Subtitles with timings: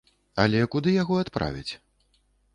[0.43, 1.69] Але куды яго адправяць?